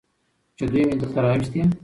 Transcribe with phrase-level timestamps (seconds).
[0.57, 1.61] چې دوي مې دلته راوستي.